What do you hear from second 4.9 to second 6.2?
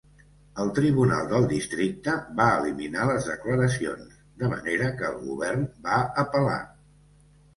que el Govern va